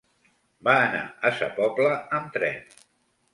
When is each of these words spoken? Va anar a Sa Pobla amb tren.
Va 0.67 0.73
anar 0.85 1.01
a 1.29 1.33
Sa 1.41 1.51
Pobla 1.59 1.93
amb 2.21 2.33
tren. 2.39 2.59